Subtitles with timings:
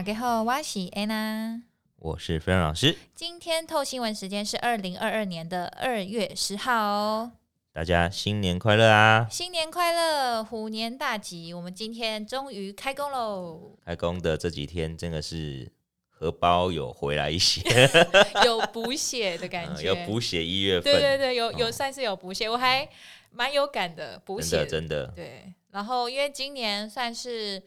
[0.00, 1.60] 大家好，我是安娜，
[1.98, 2.96] 我是飞扬老师。
[3.14, 7.32] 今天透新闻时间是二零二二年的二月十号哦。
[7.70, 9.28] 大家新年快乐啊！
[9.30, 11.52] 新年快乐，虎年大吉！
[11.52, 13.76] 我们今天终于开工喽！
[13.84, 15.70] 开工的这几天真的是
[16.08, 17.60] 荷包有回来一些，
[18.46, 22.88] 有补血的感 觉，嗯、有补血一月份，对对对，有有算是有补血，哦、我还
[23.32, 25.52] 蛮有感的补血，真的真的对。
[25.72, 27.62] 然后因为今年算是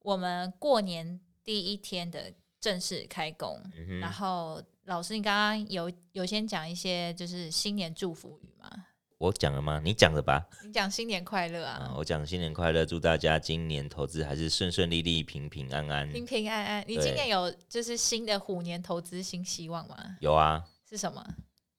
[0.00, 1.20] 我们过年。
[1.44, 8.70] 第一天的正式开工，嗯、然后老师，你刚刚有有先讲一些就是新年祝福语吗？
[9.18, 9.80] 我讲了吗？
[9.84, 10.46] 你讲了吧？
[10.64, 11.78] 你讲新年快乐啊！
[11.82, 16.84] 嗯、我讲新年快乐，祝大家今年投资还是顺顺利利、平平安安、平平安安。
[16.88, 19.96] 你今年有就是新的虎年投资新希望吗？
[20.20, 20.64] 有啊。
[20.88, 21.24] 是什么？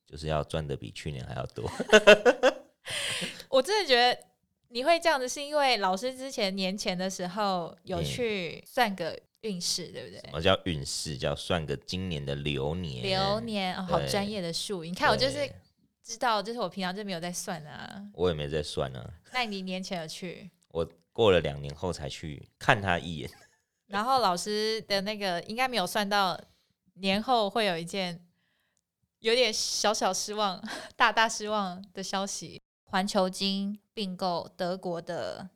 [0.07, 1.69] 就是要赚的比去年还要多。
[3.49, 4.17] 我真的觉得
[4.69, 9.19] 你会这样子，是因为老师之前年前的时候有去算个。
[9.45, 10.19] 运势对不对？
[10.25, 11.15] 什么叫运势？
[11.15, 13.03] 叫算个今年的流年。
[13.03, 14.89] 流年，哦、好专业的术语。
[14.89, 15.49] 你看我就是
[16.03, 18.03] 知道，就是我平常就没有在算啊。
[18.13, 19.13] 我也没在算啊。
[19.31, 20.49] 那你年前有去？
[20.69, 23.29] 我过了两年后才去看他一眼。
[23.87, 26.39] 然后老师的那个应该没有算到
[26.95, 28.19] 年后会有一件
[29.19, 30.61] 有点小小失望、
[30.95, 35.49] 大大失望的消息：环球金并购德国的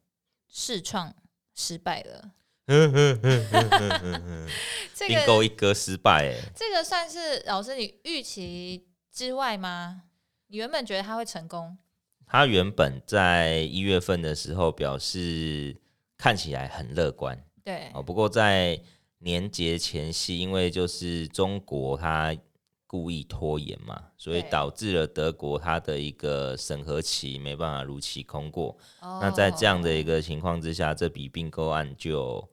[0.48, 1.16] 世创
[1.56, 2.32] 失败了。
[5.08, 10.04] 并购一哥失败，哎，这个算是老师你预期之外吗？
[10.48, 11.76] 你原本觉得他会成功？
[12.28, 15.76] 他原本在一月份的时候表示
[16.16, 18.04] 看起来很乐观，对哦。
[18.04, 18.80] 不过在
[19.20, 22.38] 年节前夕，因为就是中国他
[22.86, 28.78] 故意拖延嘛，所以导致了德国它的一个审核期没办法如期通过。
[29.00, 32.48] 哦、那在这样的一个情况之下，这笔并购案就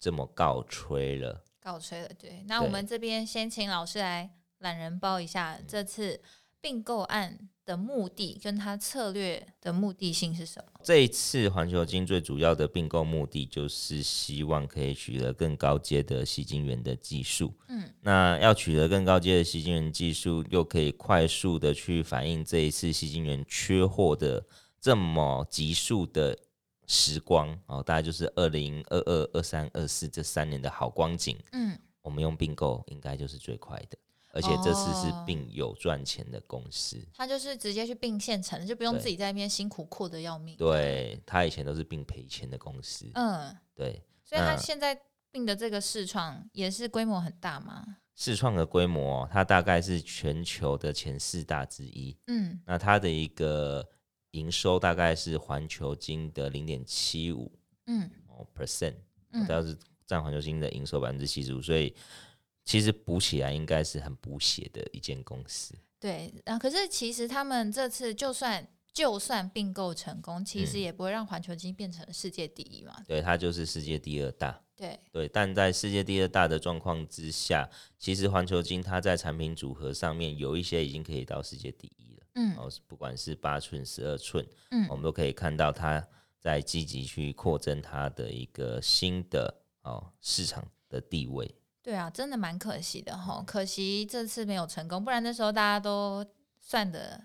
[0.00, 2.08] 这么告吹了，告吹了。
[2.18, 6.20] 对，那我们这边先请老师来懒人包一下这次
[6.60, 10.80] 并购案的目的跟他策略的目的性是什么？
[10.82, 17.52] 这一次环球金最主要的并购目的就是希望可以取得更高阶的吸金源的技术。
[17.68, 24.44] 嗯，那要取得更高阶的吸金源技术，又可以快速的去反映这一次吸金源缺货的
[24.80, 26.38] 这么急速的。
[26.90, 31.38] 时光哦，大概就是二零二二、二三、二四这三年的好光景。
[31.52, 33.98] 嗯，我们用并购应该就是最快的，
[34.32, 36.98] 而且这次是并有赚钱的公司。
[37.12, 40.56] 他就是直接去并现成，就不用自己在那边辛苦苦的要命。
[40.56, 43.06] 对，他以前都是并赔钱的公司。
[43.12, 44.02] 嗯，对。
[44.24, 44.98] 所以他现在
[45.30, 47.98] 并的这个市创也是规模很大吗？
[48.14, 52.16] 视创的规模，它大概是全球的前四大之一。
[52.28, 53.86] 嗯，那它的一个。
[54.38, 57.50] 营收大概是环球金的零点七五，
[57.86, 58.08] 嗯
[58.56, 58.94] ，percent，
[59.46, 59.76] 主要是
[60.06, 61.94] 占环球金的营收百分之七十五，所以
[62.64, 65.74] 其实补起来应该是很补血的一间公司。
[65.98, 73.02] 对，啊，可是其实他们这次就算就算并购成功，其实也不会让环球金变成世界第一嘛。
[73.06, 74.62] 对，它就是世界第二大。
[74.76, 82.07] 对对，但在世界第二大的状况之下，其实环球金它在产品组合上面有一些已经可以到世界第一。
[82.38, 86.06] 嗯，哦，不管是八寸、十二寸，嗯，我们都可以看到它
[86.38, 91.52] 在积极去扩增它的一个新的哦市场的地位。
[91.82, 96.24] 对啊，真的蛮可惜的哈，可惜这次没有成功，不然那时候大家都
[96.60, 97.20] 算的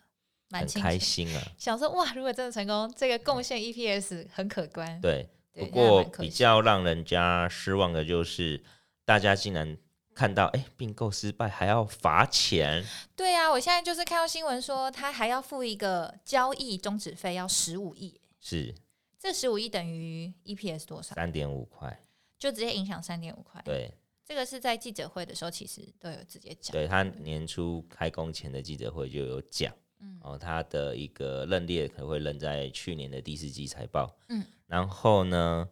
[0.49, 4.99] 蛮开心啊， 想说哇，如果真的成功，这个贡献 EPS 很可观。
[4.99, 8.63] 对，对，不过比较让人家失望的就是
[9.05, 9.77] 大家竟然。
[10.13, 12.83] 看到哎，并购失败还要罚钱？
[13.15, 18.21] 对、啊，我现在就是看到新闻说，他还要付一个交易终止费，要十五亿。
[18.39, 18.75] 是，
[19.19, 21.15] 这十五亿等于 EPS 多少？
[21.15, 21.99] 三点五块，
[22.37, 23.61] 就直接影响三点五块。
[23.65, 23.91] 对，
[24.23, 26.71] 这个是在记者会的时候，其实都有直接讲。
[26.71, 35.67] 对，他年初开工前的记者会就有讲，嗯，哦，他的一个认列可能会认在去年的第四季财报，嗯，然后呢，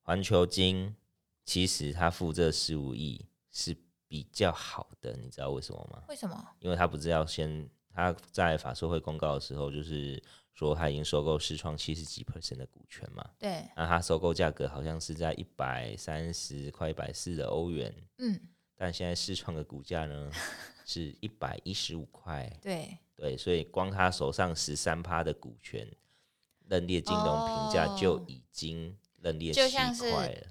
[0.00, 0.96] 环球金
[1.44, 3.26] 其实他付这十五亿。
[3.54, 3.76] 是
[4.12, 6.02] 比较好的，你知道为什么吗？
[6.06, 6.46] 为什么？
[6.60, 10.22] 因为他不是要先他在法说会公告的时候，就是
[10.52, 13.26] 说他已经收购世创七十几 percent 的股权嘛。
[13.38, 13.66] 对。
[13.74, 17.90] 那他收购价格好像是在一百三十块一百四的欧元。
[18.18, 18.38] 嗯。
[18.76, 20.30] 但现在世创的股价呢
[20.84, 22.54] 是一百一十五块。
[22.60, 22.98] 对。
[23.16, 25.90] 对，所以光他手上十三趴的股权，
[26.68, 29.78] 认列金融评价就已经认列七
[30.10, 30.48] 块了。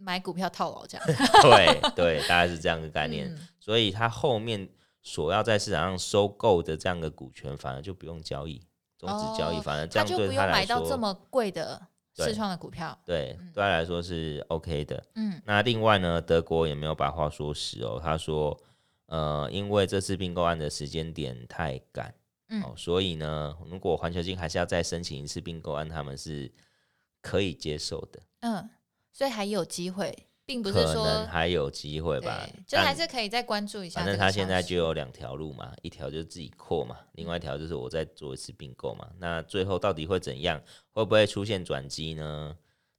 [0.00, 1.06] 买股票套牢这样，
[1.42, 3.32] 对对，大概是这样的概念。
[3.32, 4.68] 嗯、所以他后面
[5.02, 8.60] 所要在市场上收购的这样的股权，反而就不用交易，
[8.98, 11.80] 终止交易，哦、反而这样对他来说，他就不用买到这么贵的
[12.16, 15.02] 市创的股票，对，对他来说是 OK 的。
[15.14, 18.58] 嗯，那另外呢，德国也没有把话说死哦，他说，
[19.06, 22.14] 呃，因为这次并购案的时间点太赶，
[22.48, 26.50] 嗯、哦，所以呢，如果环球金还是要再申请一次并购案，他们是
[27.22, 28.20] 可以接受的。
[28.40, 28.68] 嗯，
[29.12, 30.26] 所以还有机会。
[30.46, 34.00] 并不是说可能还有机会吧，就还是可以再关注一下。
[34.00, 39.08] 反正他现在就有两条路嘛，一条就是自己扩嘛，另外一条就是我再做一次并购嘛。
[39.20, 40.60] 那最后到底会怎样？
[40.90, 42.56] 会不会出现转机呢？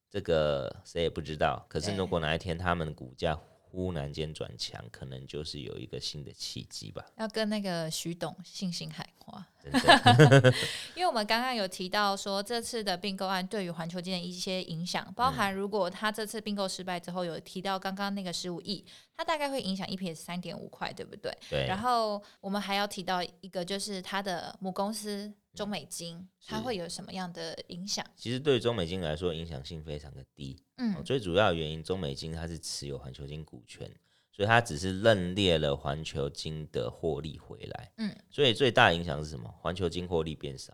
[0.10, 1.66] 这个谁也不知道。
[1.68, 3.38] 可是如果哪一天他们的股价，
[3.72, 7.06] 忽然间转强，可能就是有一个新的契机吧。
[7.16, 9.48] 要跟那个徐董信心喊话，
[10.94, 18.86] 因为我们刚刚有提到说，这次的并购案对于环球金的一些影响，包含如果他这次并购失败之后，有提到刚刚那个十五亿，
[19.16, 21.32] 它大概会影响 EPS 三点五块，对不对？
[21.50, 21.66] 对。
[21.68, 28.06] 然后我们还要提到一个，就是他的母公司中美金，它会有什么样的影响？
[28.16, 30.64] 其实对中美金来说，影响性非常的低。
[30.78, 33.90] 嗯，最主要的原因，中美金它是持有环球金股权，
[34.32, 37.92] 所以它只是认列了环球金的获利回来。
[37.98, 39.54] 嗯，所以最大的影响是什么？
[39.60, 40.74] 环球金获利变少，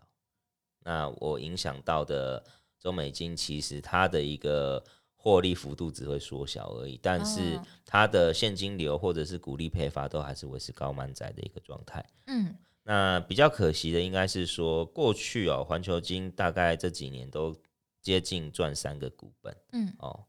[0.84, 2.44] 那我影响到的
[2.78, 4.84] 中美金，其实它的一个
[5.16, 12.04] 获利幅度只会缩小而已，但是它的现金流或者是股利配发都还是维持高满载的一个状态。
[12.28, 12.54] 嗯，
[12.88, 17.54] 那比较可惜的应该是说，过去哦，环球金大概这几年都。
[18.00, 20.24] 接近赚三个股本，嗯哦，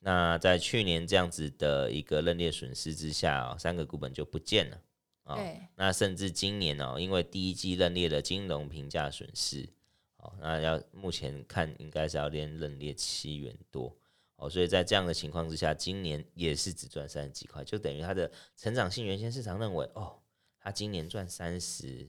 [0.00, 4.82] 那在去年这样子的一个认列损失之下，哦，三个股本就不见了，
[5.24, 9.68] 哦，对，那甚至今年哦，因为第一季认列的金融评价损失，
[10.16, 13.94] 哦，那要目前看应该是要连认列七元多，
[14.36, 20.18] 哦，所以在这样的情况之下，今年也是只赚三十几块，就等于它的成长性原先市场认为，哦，
[20.60, 22.08] 它今年赚三十，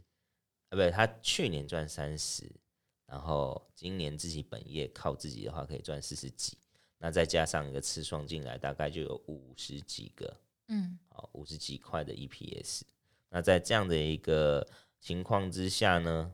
[0.67, 2.51] 啊，不对，它去年赚三十。
[3.07, 6.57] 然后今年自己本业靠自己的话可以赚四十几，
[6.97, 10.33] 那再加上一个吃双进来，大概就有五十几个，
[10.69, 12.83] 嗯，好五十几块的 EPS。
[13.27, 14.65] 那在这样的一个
[15.01, 16.33] 情况之下呢，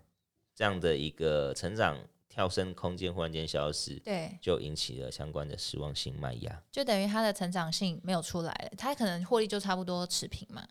[0.53, 1.97] 这样的一个成长
[2.29, 10.67] 跳升空间忽然间消失，对，就引起了相关的失望性卖压，就等于它的成长性没有出来了，它可能获利就差不多持平嘛。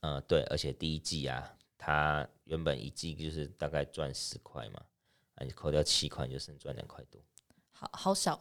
[0.00, 4.82] 嗯，对，而且第一季啊，它原本一季就是大概赚十块嘛。
[5.42, 7.18] 你扣掉七块，就剩赚两块多，
[7.72, 8.38] 好好少。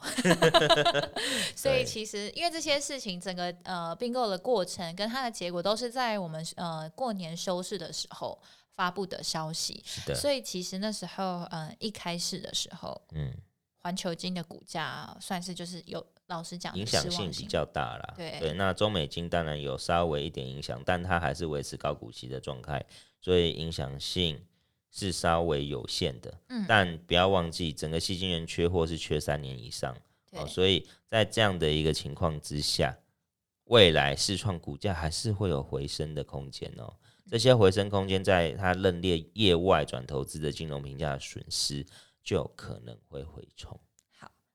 [1.56, 8.38] 所以其实因为这些事情，整个呃并购的过程跟它的结果都是在我们呃过年收市的时候
[8.74, 9.82] 发布的消息。
[10.14, 13.34] 所以其实那时候呃一开始的时候，嗯，
[13.78, 18.14] 环球金的股价算是就是有老实讲影响性比较大啦。
[18.16, 22.84] 对对，那中美金当然有稍微一点影响，但它还是维持高股息的状态，
[23.22, 24.42] 所以影响性。
[24.92, 29.96] 是稍微有限的，嗯，但不要忘记，整个矽晶圆缺货是缺三年以上，
[30.32, 32.98] 哦，所以在这样的一个情况之下，
[33.66, 36.92] 未来市创股价还是会有回升的空间哦。
[37.30, 41.86] 这些回升空间，在它认列业外转投资的金融评价损失，
[42.24, 43.80] 就可能会回冲。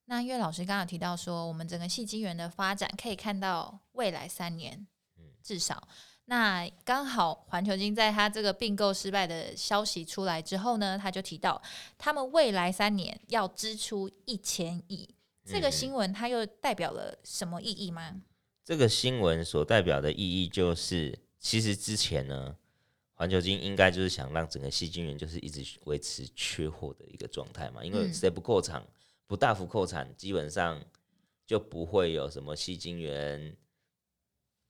[0.06, 4.86] 好，那因为老师刚刚提到说，我们整个戏精园的发展可以看到未来三年，
[5.18, 5.88] 嗯，至少。
[6.26, 11.60] 那刚好环球金在他这个并购失败的消息出来之后呢，他就提到
[11.98, 15.14] 他们未来三年要支出一千亿。
[15.44, 18.22] 这个新闻它又代表了什么意义吗？
[18.64, 22.56] 这个新闻所代表的意义就是，其实之前呢，
[23.12, 28.82] 环球金应该就是想让整个矽晶圆就是一直维持缺货的一个状态嘛，因为谁不扩产，
[29.34, 30.80] 不大幅扩产，基本上
[31.44, 33.56] 就不会有什么吸金源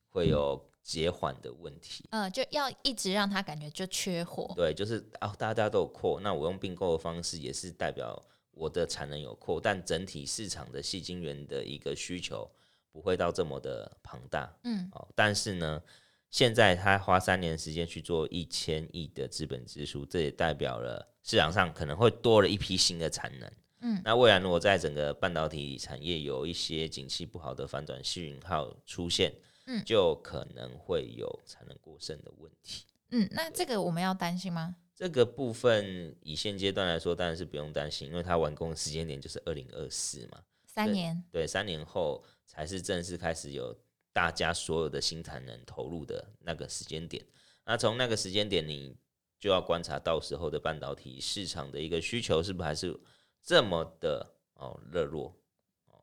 [0.09, 0.71] 会有。
[0.85, 12.47] 减缓的问题，嗯，就要一直让他感觉就缺货，对，就是啊，大家都有扩，那我用并购的方式也是代表我的产能有扩，但整体市场的吸金源的一个需求
[12.93, 15.83] 不会到这么的庞大，嗯，哦，但是呢，
[16.29, 23.51] 现在他花三年时间去做一千亿的资本支出，这也代表了市场上可能会多了一批新的产能，
[23.85, 29.33] 嗯，那未来如果在整个半导体产业有一些景气不好的反转信号出现。
[29.67, 32.85] 嗯，就可能会有产能过剩的问题。
[33.13, 34.77] 嗯，那这个我们要担心吗？
[34.95, 41.25] 这个部分以现阶段来说，当然是不用担心，因为它完工的时间点就是二零二四嘛，三年。
[41.33, 43.75] 对，三年后才是正式开始有
[44.13, 47.25] 大家所有的新产能投入的那个时间点。
[47.65, 48.95] 那从那个时间点，你
[49.41, 52.95] 就要观察到时候的半导体市场的一个需求是不是还是
[53.45, 55.37] 这么的哦热络
[55.89, 56.03] 哦。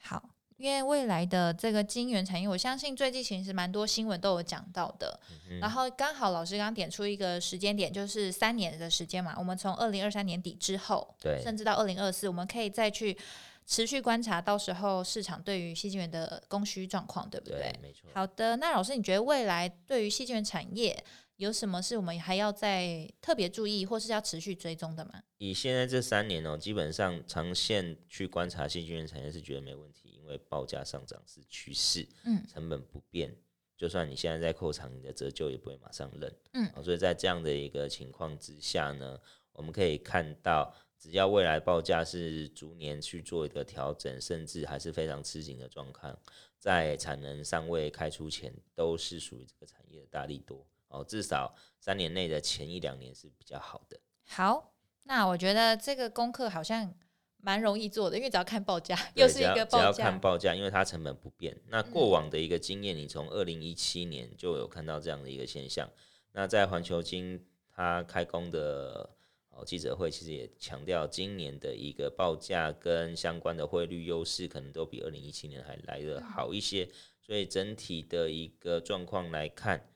[0.00, 0.30] 好。
[0.56, 5.18] 因为未来的这个晶圆产业，我相信最近其实蛮多新闻都有讲到的。
[5.50, 9.34] 嗯、然后刚好老师刚刚点出一个时间点，就是三年的时间嘛。
[9.36, 13.18] 我们从二零二三年底之后，对，甚至到二零二四，我们可以再去
[13.66, 17.58] 持续观察，到时候市场对于矽晶圆的供需状况，对不对？
[17.58, 18.08] 对，没错。
[18.14, 21.04] 好的，那老师，你觉得未来对于矽晶圆产业
[21.36, 25.22] 有什么是我们还要再特别注意，或是要持续追踪的吗？
[25.38, 33.36] 以现在这三年哦，基本上长线去观察矽晶圆产业是觉得没问题，因为报价上涨是趋势，嗯，成本不变，
[33.76, 39.18] 就算你现在在扣厂，你的折旧也不会马上认，嗯，所以在这样的一个情况之下呢，
[39.52, 40.74] 我们可以看到。
[40.96, 46.18] 只要未来报价是逐年去做一个调整，甚至还是非常吃紧的状况，
[46.58, 51.04] 在产能尚未开出前，都是属于这个产业的大力多哦。
[51.06, 53.98] 至少三年内的前一两年是比较好的。
[54.26, 54.74] 好，
[55.04, 56.94] 那我觉得这个功课好像
[57.38, 61.60] 蛮容易做的，因为只要看报价， 又是一个报价，只要看报价，因为它成本不变。
[61.68, 65.88] 那过往的一个经验，你从二零一七年就有看到这样的一个现象。
[66.32, 69.10] 那在环球金它开工的。
[69.56, 76.90] 哦，记者会其实也强调，今年的一个报价跟相关的汇率优势，可能都比二零一七年还来得好一些。
[77.22, 79.93] 所以整体的一个状况来看，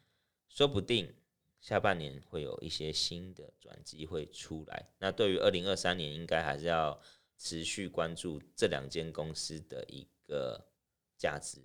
[0.48, 1.14] 说不定
[1.60, 4.90] 下半年会有一些新的转机会出来。
[4.98, 7.00] 那对于二零二三年，应该还是要
[7.36, 10.68] 持续关注这两间公司的一个
[11.16, 11.60] 价值，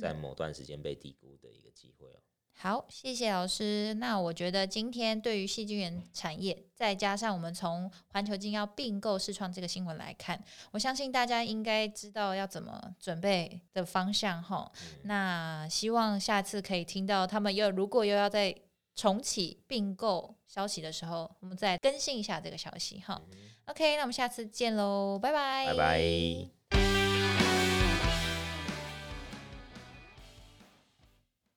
[0.00, 2.22] 在某段时间被低估的一个机会哦。
[2.58, 3.92] 好，谢谢老师。
[3.94, 14.72] 那我觉得今天对于细菌源产业，再加上我们从环球金要并购视创这个新闻来看，我相信大家应该知道要怎么准备的方向哈。
[15.02, 18.54] 那希望下次可以听到他们又如果又要再
[18.94, 23.20] 重启并购消息的时候，我们再更新一下这个消息哈。
[23.66, 25.66] OK，那我们下次见喽，拜拜。
[25.66, 26.55] 拜拜。